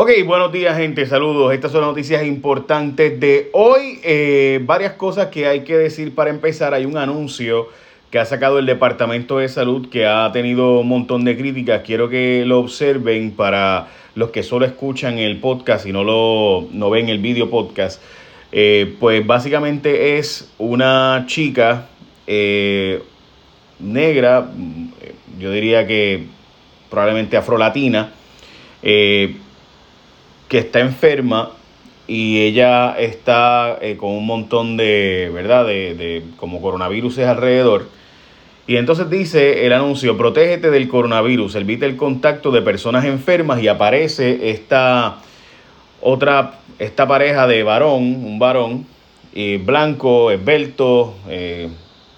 [0.00, 1.52] Ok, buenos días gente, saludos.
[1.52, 3.98] Estas son las noticias importantes de hoy.
[4.04, 6.72] Eh, varias cosas que hay que decir para empezar.
[6.72, 7.66] Hay un anuncio
[8.08, 11.82] que ha sacado el Departamento de Salud que ha tenido un montón de críticas.
[11.84, 16.90] Quiero que lo observen para los que solo escuchan el podcast y no, lo, no
[16.90, 18.00] ven el video podcast.
[18.52, 21.88] Eh, pues básicamente es una chica
[22.28, 23.02] eh,
[23.80, 24.48] negra,
[25.40, 26.22] yo diría que
[26.88, 28.12] probablemente afrolatina,
[28.84, 29.34] eh,
[30.48, 31.52] que está enferma
[32.06, 35.66] y ella está eh, con un montón de, ¿verdad?
[35.66, 37.88] De, de como coronavirus alrededor.
[38.66, 43.68] Y entonces dice el anuncio, protégete del coronavirus, evita el contacto de personas enfermas y
[43.68, 45.18] aparece esta
[46.00, 48.86] otra, esta pareja de varón, un varón,
[49.34, 51.68] eh, blanco, esbelto, eh,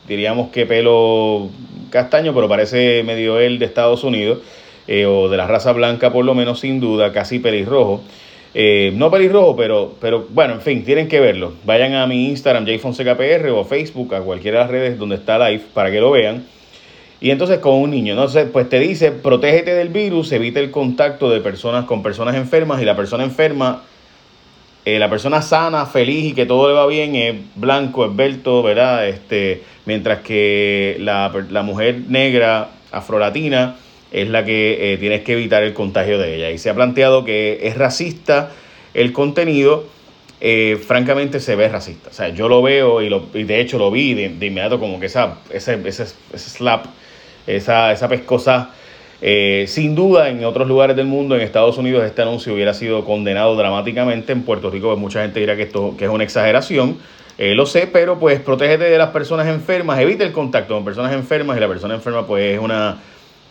[0.07, 1.51] diríamos que pelo
[1.91, 4.39] castaño, pero parece medio él de Estados Unidos,
[5.07, 8.03] o de la raza blanca por lo menos sin duda, casi pelirrojo.
[8.53, 11.53] Eh, no pelirrojo, pero, pero bueno, en fin, tienen que verlo.
[11.65, 15.63] Vayan a mi Instagram, JFonsecaPR o Facebook, a cualquiera de las redes donde está live
[15.73, 16.45] para que lo vean.
[17.21, 18.23] Y entonces con un niño, ¿no?
[18.23, 22.81] Entonces, pues te dice, protégete del virus, evita el contacto de personas con personas enfermas
[22.81, 23.83] y la persona enferma,
[24.87, 29.07] eh, la persona sana, feliz y que todo le va bien es blanco, esbelto, ¿verdad?
[29.07, 33.77] Este, mientras que la, la mujer negra, afrolatina,
[34.13, 36.51] es la que eh, tienes que evitar el contagio de ella.
[36.51, 38.51] Y se ha planteado que es racista
[38.95, 39.85] el contenido,
[40.41, 42.11] eh, francamente se ve racista.
[42.11, 44.99] O sea, yo lo veo y, lo, y de hecho lo vi de, inmediato como
[44.99, 46.87] que esa, ese, ese, ese slap,
[47.47, 48.71] esa, esa pescosa.
[49.23, 53.05] Eh, sin duda, en otros lugares del mundo, en Estados Unidos, este anuncio hubiera sido
[53.05, 54.33] condenado dramáticamente.
[54.33, 56.99] En Puerto Rico, pues, mucha gente dirá que esto que es una exageración.
[57.39, 61.57] lo sé, pero pues protégete de las personas enfermas, evita el contacto con personas enfermas
[61.57, 62.99] y la persona enferma pues es una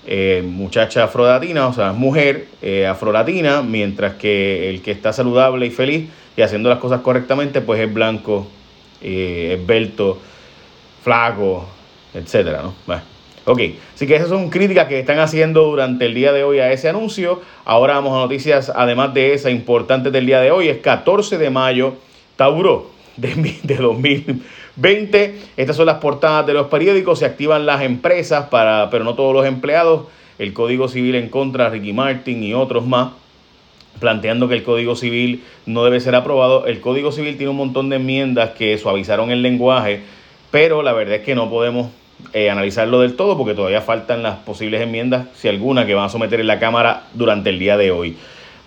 [0.08, 5.72] eh, muchacha afrolatina, o sea, mujer eh, afrolatina, mientras que el que está saludable y
[5.72, 8.48] feliz y haciendo las cosas correctamente, pues es blanco,
[9.02, 10.18] eh, esbelto,
[11.04, 11.68] flaco,
[12.14, 12.74] etcétera, ¿no?
[12.88, 13.02] Bueno,
[13.46, 13.60] ok,
[13.94, 16.90] así que esas son críticas que están haciendo durante el día de hoy a ese
[16.90, 17.42] anuncio.
[17.66, 21.50] Ahora vamos a noticias, además de esa importante del día de hoy, es 14 de
[21.50, 21.96] mayo,
[22.36, 24.44] Tauro de, de 2000.
[24.80, 25.36] 20.
[25.58, 27.20] Estas son las portadas de los periódicos.
[27.20, 30.08] Se activan las empresas, para, pero no todos los empleados.
[30.38, 33.12] El Código Civil en contra Ricky Martin y otros más,
[34.00, 36.66] planteando que el Código Civil no debe ser aprobado.
[36.66, 40.02] El Código Civil tiene un montón de enmiendas que suavizaron el lenguaje,
[40.50, 41.90] pero la verdad es que no podemos
[42.34, 46.10] eh, analizarlo del todo porque todavía faltan las posibles enmiendas, si alguna, que van a
[46.10, 48.16] someter en la Cámara durante el día de hoy.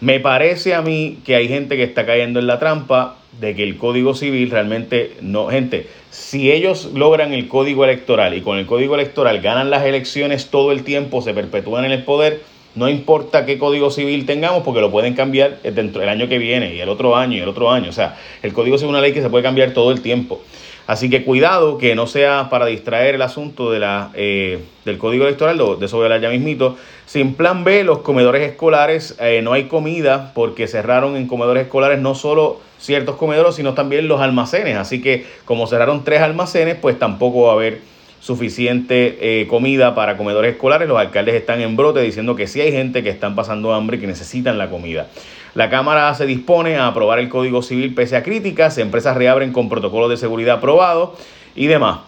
[0.02, 3.62] Me parece a mí que hay gente que está cayendo en la trampa de que
[3.62, 8.66] el Código Civil realmente no, gente, si ellos logran el Código Electoral y con el
[8.66, 12.42] Código Electoral ganan las elecciones todo el tiempo, se perpetúan en el poder,
[12.74, 16.74] no importa qué Código Civil tengamos porque lo pueden cambiar dentro del año que viene
[16.74, 19.00] y el otro año y el otro año, o sea, el Código Civil es una
[19.02, 20.42] ley que se puede cambiar todo el tiempo.
[20.86, 25.24] Así que cuidado que no sea para distraer el asunto de la, eh, del código
[25.24, 26.76] electoral, de eso voy a hablar ya mismito.
[27.06, 32.00] Sin plan B, los comedores escolares, eh, no hay comida porque cerraron en comedores escolares
[32.00, 34.76] no solo ciertos comedores, sino también los almacenes.
[34.76, 37.91] Así que como cerraron tres almacenes, pues tampoco va a haber
[38.22, 40.88] suficiente eh, comida para comedores escolares.
[40.88, 44.00] Los alcaldes están en brote diciendo que sí hay gente que están pasando hambre y
[44.00, 45.08] que necesitan la comida.
[45.54, 49.68] La Cámara se dispone a aprobar el Código Civil pese a críticas, empresas reabren con
[49.68, 51.18] protocolos de seguridad aprobados
[51.56, 51.98] y demás.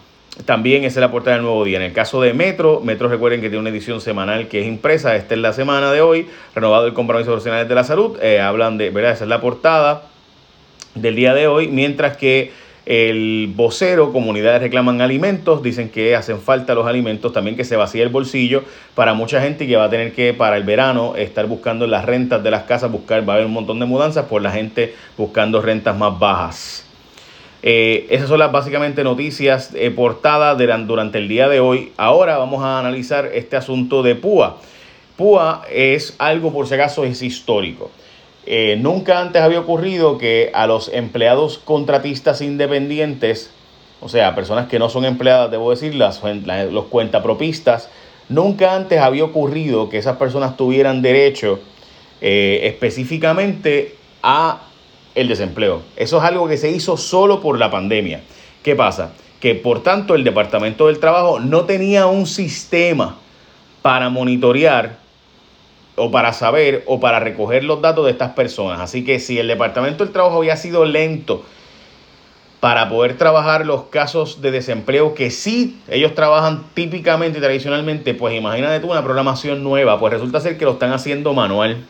[0.47, 1.79] También esa es la portada del nuevo día.
[1.79, 5.17] En el caso de Metro, Metro recuerden que tiene una edición semanal que es impresa.
[5.17, 6.29] Esta es la semana de hoy.
[6.55, 8.19] Renovado el compromiso profesional de la salud.
[8.23, 9.13] Eh, hablan de, ¿verdad?
[9.13, 10.03] Esa es la portada
[10.95, 11.69] del día de hoy.
[11.69, 12.53] Mientras que
[12.87, 18.03] el vocero, comunidades reclaman alimentos, dicen que hacen falta los alimentos, también que se vacíe
[18.03, 18.63] el bolsillo
[18.95, 22.43] para mucha gente que va a tener que para el verano estar buscando las rentas
[22.43, 25.63] de las casas, buscar, va a haber un montón de mudanzas por la gente buscando
[25.63, 26.85] rentas más bajas.
[27.63, 31.93] Eh, esas son las básicamente noticias eh, portadas durante el día de hoy.
[31.97, 34.59] Ahora vamos a analizar este asunto de PUA.
[35.17, 37.91] PUA es algo, por si acaso, es histórico.
[38.47, 43.51] Eh, nunca antes había ocurrido que a los empleados contratistas independientes,
[44.01, 46.23] o sea, personas que no son empleadas, debo decir, las,
[46.71, 47.89] los cuentapropistas,
[48.29, 51.61] nunca antes había ocurrido que esas personas tuvieran derecho
[52.21, 54.63] eh, específicamente a
[55.15, 55.83] el desempleo.
[55.97, 58.23] Eso es algo que se hizo solo por la pandemia.
[58.63, 59.13] ¿Qué pasa?
[59.41, 63.19] Que por tanto el Departamento del Trabajo no tenía un sistema
[63.83, 65.04] para monitorear
[65.97, 68.81] o para saber o para recoger los datos de estas personas.
[68.81, 71.45] Así que si el Departamento del Trabajo había sido lento
[72.61, 78.35] para poder trabajar los casos de desempleo que sí ellos trabajan típicamente y tradicionalmente, pues
[78.35, 81.85] imagínate tú una programación nueva, pues resulta ser que lo están haciendo manual.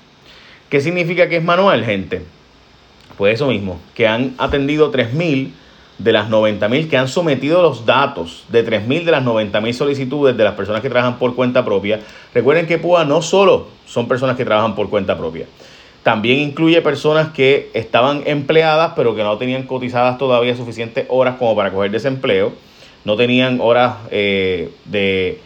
[0.69, 2.23] ¿Qué significa que es manual, gente?
[3.17, 5.53] Pues eso mismo, que han atendido 3.000
[5.99, 10.45] de las 90.000 que han sometido los datos de 3.000 de las 90.000 solicitudes de
[10.45, 12.01] las personas que trabajan por cuenta propia.
[12.35, 15.47] Recuerden que PUA no solo son personas que trabajan por cuenta propia,
[16.03, 21.57] también incluye personas que estaban empleadas pero que no tenían cotizadas todavía suficientes horas como
[21.57, 22.53] para coger desempleo,
[23.05, 25.41] no tenían horas eh, de...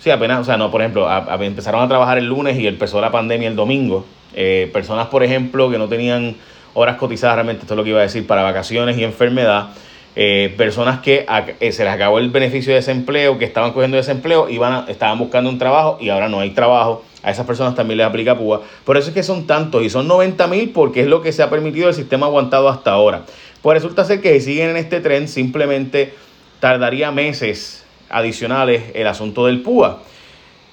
[0.00, 1.08] Sí, apenas, o sea, no, por ejemplo,
[1.40, 4.04] empezaron a trabajar el lunes y empezó la pandemia el domingo.
[4.34, 6.36] Eh, personas, por ejemplo, que no tenían
[6.74, 9.70] horas cotizadas, realmente esto es lo que iba a decir, para vacaciones y enfermedad.
[10.16, 11.26] Eh, personas que
[11.60, 15.58] se les acabó el beneficio de desempleo, que estaban cogiendo desempleo, iban estaban buscando un
[15.58, 17.04] trabajo y ahora no hay trabajo.
[17.24, 18.60] A esas personas también les aplica PUA.
[18.84, 21.42] Por eso es que son tantos y son 90 mil porque es lo que se
[21.42, 23.22] ha permitido el sistema aguantado hasta ahora.
[23.62, 26.12] Pues resulta ser que si siguen en este tren simplemente
[26.60, 30.02] tardaría meses adicionales el asunto del PUA.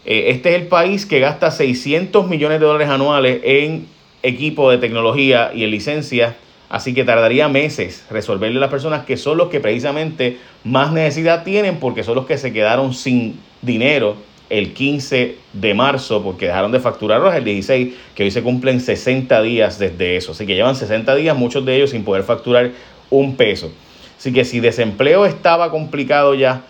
[0.05, 3.87] Eh, este es el país que gasta 600 millones de dólares anuales en
[4.23, 6.35] equipo de tecnología y en licencias,
[6.69, 11.43] así que tardaría meses resolverle a las personas que son los que precisamente más necesidad
[11.43, 14.15] tienen porque son los que se quedaron sin dinero
[14.51, 19.41] el 15 de marzo porque dejaron de facturarlos el 16, que hoy se cumplen 60
[19.41, 20.33] días desde eso.
[20.33, 22.71] Así que llevan 60 días muchos de ellos sin poder facturar
[23.09, 23.71] un peso.
[24.17, 26.63] Así que si desempleo estaba complicado ya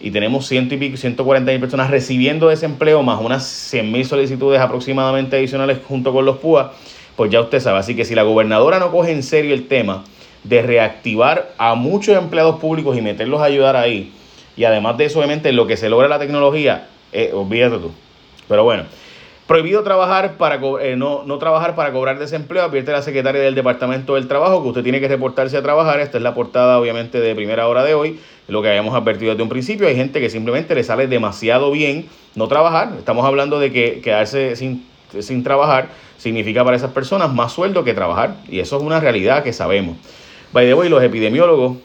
[0.00, 4.60] y tenemos ciento y pico, 140 mil personas recibiendo desempleo más unas 100 mil solicitudes
[4.60, 6.72] aproximadamente adicionales junto con los PUA,
[7.16, 7.78] pues ya usted sabe.
[7.78, 10.04] Así que si la gobernadora no coge en serio el tema
[10.42, 14.12] de reactivar a muchos empleados públicos y meterlos a ayudar ahí,
[14.56, 17.92] y además de eso, obviamente, lo que se logra la tecnología eh, olvídate tú.
[18.48, 18.84] Pero bueno,
[19.46, 24.16] prohibido trabajar para eh, no, no trabajar para cobrar desempleo, advierte la secretaria del Departamento
[24.16, 26.00] del Trabajo que usted tiene que reportarse a trabajar.
[26.00, 28.18] Esta es la portada, obviamente, de primera hora de hoy.
[28.48, 32.06] Lo que habíamos advertido desde un principio, hay gente que simplemente le sale demasiado bien
[32.34, 32.92] no trabajar.
[32.98, 34.84] Estamos hablando de que quedarse sin,
[35.20, 35.88] sin trabajar
[36.18, 38.36] significa para esas personas más sueldo que trabajar.
[38.48, 39.96] Y eso es una realidad que sabemos.
[40.52, 41.76] By the way, los epidemiólogos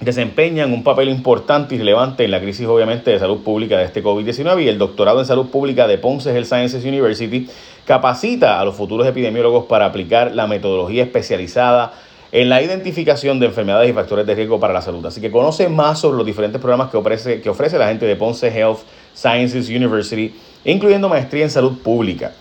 [0.00, 4.04] desempeñan un papel importante y relevante en la crisis obviamente de salud pública de este
[4.04, 7.48] COVID-19 y el doctorado en salud pública de Ponce Health Sciences University
[7.86, 11.94] capacita a los futuros epidemiólogos para aplicar la metodología especializada
[12.32, 15.06] en la identificación de enfermedades y factores de riesgo para la salud.
[15.06, 18.16] Así que conoce más sobre los diferentes programas que ofrece, que ofrece la gente de
[18.16, 18.80] Ponce Health
[19.14, 20.34] Sciences University,
[20.72, 22.32] incluyendo maestría en salud pública.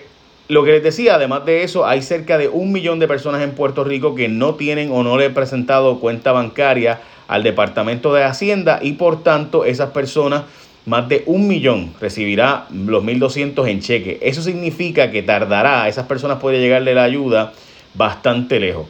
[0.48, 3.52] lo que les decía, además de eso, hay cerca de un millón de personas en
[3.52, 8.22] Puerto Rico que no tienen o no le han presentado cuenta bancaria al Departamento de
[8.22, 10.44] Hacienda y por tanto esas personas,
[10.84, 14.19] más de un millón, recibirá los 1.200 en cheque.
[14.22, 17.52] Eso significa que tardará, a esas personas puede llegarle la ayuda
[17.94, 18.87] bastante lejos.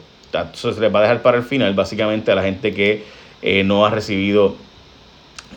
[0.53, 3.03] Eso se les va a dejar para el final, básicamente a la gente que
[3.41, 4.55] eh, no ha recibido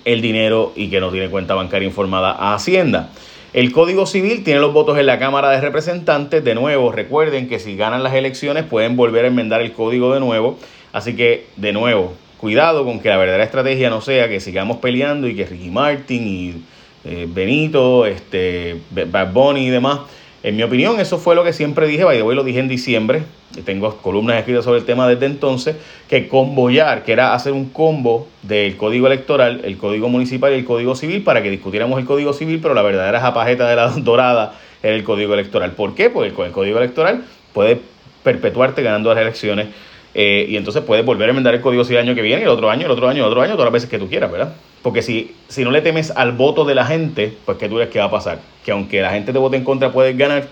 [0.06, 3.10] el dinero y que no tiene cuenta bancaria informada a Hacienda.
[3.52, 6.44] El Código Civil tiene los votos en la Cámara de Representantes.
[6.44, 10.20] De nuevo, recuerden que si ganan las elecciones pueden volver a enmendar el código de
[10.20, 10.58] nuevo.
[10.92, 15.26] Así que, de nuevo, cuidado con que la verdadera estrategia no sea que sigamos peleando
[15.26, 16.64] y que Ricky Martin y
[17.04, 20.00] eh, Benito, este, Bad Bunny y demás
[20.42, 23.22] en mi opinión, eso fue lo que siempre dije, by lo dije en diciembre,
[23.64, 25.76] tengo columnas escritas sobre el tema desde entonces,
[26.08, 30.64] que convoyar, que era hacer un combo del código electoral, el código municipal y el
[30.64, 34.54] código civil para que discutiéramos el código civil, pero la verdadera japajeta de la dorada
[34.82, 35.72] era el código electoral.
[35.72, 36.10] ¿Por qué?
[36.10, 37.80] Porque con el código electoral puede
[38.22, 39.68] perpetuarte ganando las elecciones
[40.14, 42.48] eh, y entonces puedes volver a enmendar el código civil el año que viene, el
[42.48, 44.54] otro año, el otro año, el otro año, todas las veces que tú quieras, ¿verdad?
[44.82, 47.90] Porque si, si no le temes al voto de la gente, pues ¿qué tú crees
[47.90, 48.38] que va a pasar?
[48.64, 50.48] Que aunque la gente te vote en contra, puedes ganar.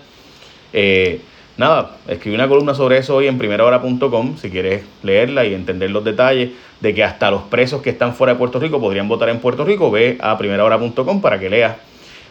[0.71, 1.19] Eh,
[1.59, 6.05] nada, escribí una columna sobre eso hoy en primerahora.com, si quieres leerla y entender los
[6.05, 9.39] detalles de que hasta los presos que están fuera de Puerto Rico podrían votar en
[9.39, 11.75] Puerto Rico, ve a primerahora.com para que leas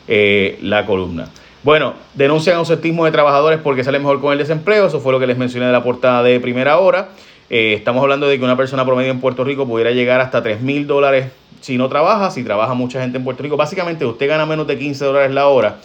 [0.08, 1.28] eh, la columna.
[1.62, 5.26] Bueno, denuncian ausentismo de trabajadores porque sale mejor con el desempleo, eso fue lo que
[5.26, 7.10] les mencioné de la portada de primera hora.
[7.50, 10.62] Eh, estamos hablando de que una persona promedio en Puerto Rico pudiera llegar hasta 3
[10.62, 11.26] mil dólares
[11.60, 13.58] si no trabaja, si trabaja mucha gente en Puerto Rico.
[13.58, 15.76] Básicamente, usted gana menos de 15 dólares la hora,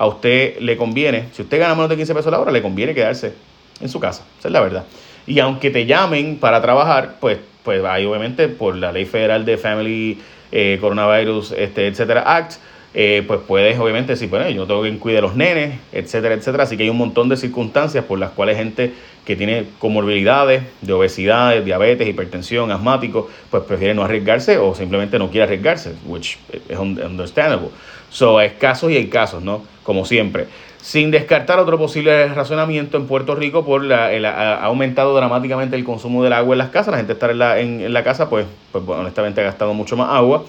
[0.00, 2.94] a usted le conviene, si usted gana menos de 15 pesos la hora, le conviene
[2.94, 3.34] quedarse
[3.82, 4.24] en su casa.
[4.38, 4.84] Esa es la verdad.
[5.26, 9.58] Y aunque te llamen para trabajar, pues, pues hay obviamente por la ley federal de
[9.58, 10.18] Family
[10.52, 12.54] eh, Coronavirus, este, etcétera, Act,
[12.92, 16.64] eh, pues puedes obviamente decir, bueno, yo tengo que cuidar a los nenes, etcétera, etcétera.
[16.64, 18.92] Así que hay un montón de circunstancias por las cuales gente
[19.24, 25.30] que tiene comorbilidades de obesidad, diabetes, hipertensión, asmático, pues prefiere no arriesgarse o simplemente no
[25.30, 27.68] quiere arriesgarse, which is understandable.
[28.10, 29.62] So, hay casos y hay casos, ¿no?
[29.84, 30.46] Como siempre.
[30.82, 36.24] Sin descartar otro posible razonamiento en Puerto Rico por la, ha aumentado dramáticamente el consumo
[36.24, 36.92] del agua en las casas.
[36.92, 40.08] La gente estar en la, en, la casa, pues, pues honestamente ha gastado mucho más
[40.10, 40.44] agua.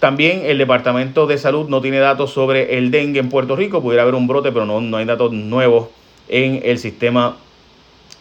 [0.00, 3.82] También el Departamento de Salud no tiene datos sobre el dengue en Puerto Rico.
[3.82, 5.88] Pudiera haber un brote, pero no, no hay datos nuevos
[6.28, 7.36] en el sistema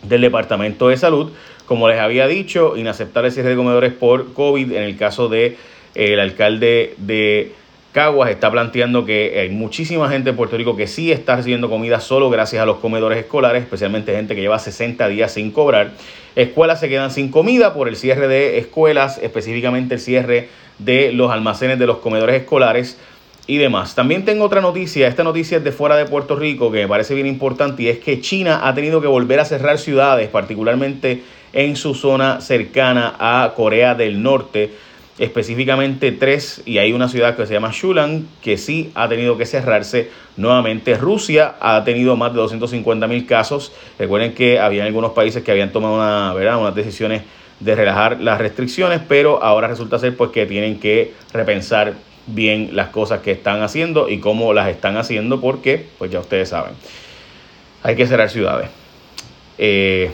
[0.03, 1.31] del Departamento de Salud.
[1.65, 4.71] Como les había dicho, inaceptable cierre de comedores por COVID.
[4.71, 7.53] En el caso de eh, el alcalde de
[7.95, 12.01] Caguas está planteando que hay muchísima gente en Puerto Rico que sí está recibiendo comida
[12.01, 15.91] solo gracias a los comedores escolares, especialmente gente que lleva 60 días sin cobrar.
[16.35, 21.31] Escuelas se quedan sin comida por el cierre de escuelas, específicamente el cierre de los
[21.31, 22.99] almacenes de los comedores escolares
[23.47, 23.95] y demás.
[23.95, 27.15] También tengo otra noticia, esta noticia es de fuera de Puerto Rico que me parece
[27.15, 31.23] bien importante y es que China ha tenido que volver a cerrar ciudades, particularmente
[31.53, 34.71] en su zona cercana a Corea del Norte,
[35.17, 39.45] específicamente tres, y hay una ciudad que se llama Shulan, que sí ha tenido que
[39.45, 40.95] cerrarse nuevamente.
[40.95, 43.71] Rusia ha tenido más de 250 mil casos.
[43.97, 46.59] Recuerden que había algunos países que habían tomado una, ¿verdad?
[46.59, 47.21] unas decisiones
[47.61, 51.93] de relajar las restricciones, pero ahora resulta ser pues que tienen que repensar
[52.27, 56.49] bien las cosas que están haciendo y cómo las están haciendo, porque, pues ya ustedes
[56.49, 56.73] saben,
[57.83, 58.69] hay que cerrar ciudades.
[59.57, 60.11] Eh,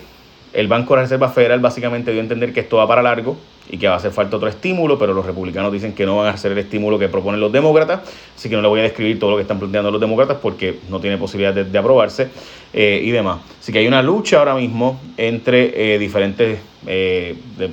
[0.53, 3.38] el Banco de Reserva Federal básicamente dio a entender que esto va para largo
[3.72, 6.28] y que va a hacer falta otro estímulo, pero los republicanos dicen que no van
[6.28, 8.01] a hacer el estímulo que proponen los demócratas,
[8.36, 10.80] así que no le voy a describir todo lo que están planteando los demócratas porque
[10.90, 12.28] no tiene posibilidad de, aprobarse
[12.74, 13.40] eh, y demás.
[13.60, 16.60] Así que hay una lucha ahora mismo entre eh, diferentes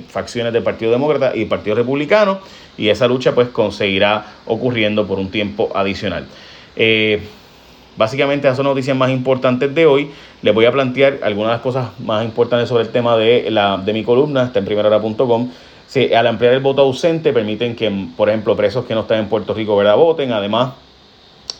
[0.07, 2.39] facciones del Partido Demócrata y el Partido Republicano
[2.79, 6.25] y esa lucha pues conseguirá ocurriendo por un tiempo adicional.
[6.75, 7.21] Eh,
[7.97, 10.09] básicamente esas son noticias más importantes de hoy.
[10.41, 13.77] Les voy a plantear algunas de las cosas más importantes sobre el tema de, la,
[13.77, 15.49] de mi columna, está en primerahora.com.
[15.89, 19.27] Sí, al ampliar el voto ausente permiten que, por ejemplo, presos que no están en
[19.27, 19.95] Puerto Rico ¿verdad?
[19.95, 20.31] voten.
[20.31, 20.73] Además,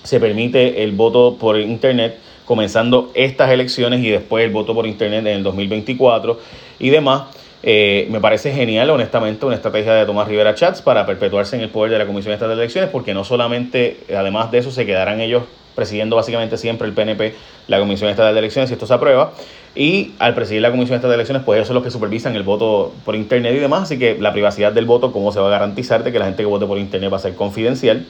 [0.03, 5.21] se permite el voto por Internet comenzando estas elecciones y después el voto por Internet
[5.21, 6.39] en el 2024
[6.77, 7.23] y demás.
[7.63, 11.69] Eh, me parece genial, honestamente, una estrategia de Tomás Rivera Chats para perpetuarse en el
[11.69, 15.21] poder de la Comisión Estatal de Elecciones, porque no solamente, además de eso, se quedarán
[15.21, 15.41] ellos
[15.79, 17.33] presidiendo básicamente siempre el PNP,
[17.67, 19.31] la Comisión Estatal de Elecciones, si esto se aprueba,
[19.75, 22.43] y al presidir la Comisión Estatal de Elecciones, pues ellos son los que supervisan el
[22.43, 25.51] voto por Internet y demás, así que la privacidad del voto, cómo se va a
[25.51, 28.05] garantizar de que la gente que vote por Internet va a ser confidencial.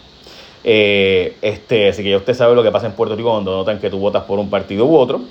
[0.64, 3.80] Eh, este, así que ya usted sabe lo que pasa en Puerto Rico cuando notan
[3.80, 5.22] que tú votas por un partido u otro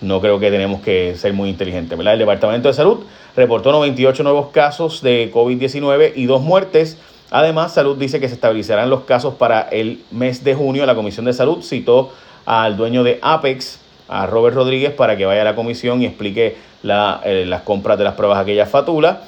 [0.00, 1.98] no creo que tenemos que ser muy inteligentes.
[1.98, 2.98] El Departamento de Salud
[3.34, 6.98] reportó 98 nuevos casos de COVID-19 y dos muertes.
[7.30, 10.86] Además, Salud dice que se estabilizarán los casos para el mes de junio.
[10.86, 12.12] La Comisión de Salud citó
[12.44, 16.56] al dueño de Apex, a Robert Rodríguez, para que vaya a la comisión y explique
[16.84, 19.18] eh, las compras de las pruebas aquellas fatulas.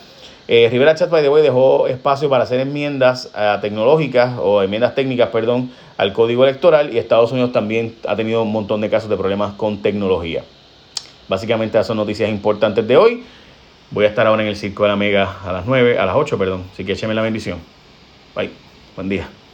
[0.46, 4.94] Eh, Rivera Chat by the way, dejó espacio para hacer enmiendas eh, tecnológicas o enmiendas
[4.94, 9.10] técnicas, perdón, al código electoral y Estados Unidos también ha tenido un montón de casos
[9.10, 10.44] de problemas con tecnología.
[11.28, 13.24] Básicamente esas son noticias importantes de hoy.
[13.90, 16.16] Voy a estar ahora en el Circo de la Mega a las 9, a las
[16.16, 16.64] 8, perdón.
[16.72, 17.58] Así que écheme la bendición.
[18.38, 18.56] Bye.
[18.94, 19.47] Buen día.